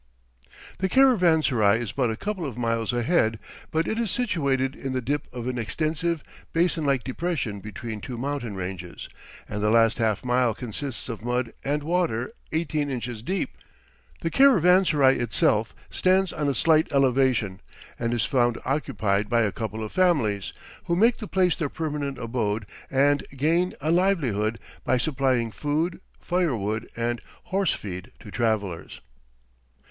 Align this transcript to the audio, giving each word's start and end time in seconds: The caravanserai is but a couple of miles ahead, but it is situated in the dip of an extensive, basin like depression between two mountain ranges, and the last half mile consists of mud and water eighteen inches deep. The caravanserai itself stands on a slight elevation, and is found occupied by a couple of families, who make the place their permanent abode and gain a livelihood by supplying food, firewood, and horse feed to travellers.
The 0.79 0.89
caravanserai 0.89 1.77
is 1.79 1.91
but 1.91 2.09
a 2.09 2.17
couple 2.17 2.43
of 2.43 2.57
miles 2.57 2.91
ahead, 2.91 3.37
but 3.69 3.87
it 3.87 3.99
is 3.99 4.09
situated 4.09 4.73
in 4.75 4.93
the 4.93 4.99
dip 5.01 5.27
of 5.31 5.47
an 5.47 5.59
extensive, 5.59 6.23
basin 6.53 6.85
like 6.87 7.03
depression 7.03 7.59
between 7.59 8.01
two 8.01 8.17
mountain 8.17 8.55
ranges, 8.55 9.09
and 9.47 9.61
the 9.61 9.69
last 9.69 9.99
half 9.99 10.25
mile 10.25 10.55
consists 10.55 11.07
of 11.07 11.23
mud 11.23 11.53
and 11.63 11.83
water 11.83 12.33
eighteen 12.51 12.89
inches 12.89 13.21
deep. 13.21 13.51
The 14.21 14.31
caravanserai 14.31 15.17
itself 15.19 15.75
stands 15.91 16.33
on 16.33 16.47
a 16.49 16.55
slight 16.55 16.91
elevation, 16.91 17.61
and 17.99 18.11
is 18.11 18.25
found 18.25 18.57
occupied 18.65 19.29
by 19.29 19.43
a 19.43 19.51
couple 19.51 19.83
of 19.83 19.91
families, 19.91 20.51
who 20.85 20.95
make 20.95 21.17
the 21.17 21.27
place 21.27 21.55
their 21.55 21.69
permanent 21.69 22.17
abode 22.17 22.65
and 22.89 23.23
gain 23.37 23.73
a 23.79 23.91
livelihood 23.91 24.57
by 24.83 24.97
supplying 24.97 25.51
food, 25.51 26.01
firewood, 26.19 26.89
and 26.95 27.21
horse 27.43 27.75
feed 27.75 28.11
to 28.21 28.31
travellers. 28.31 28.99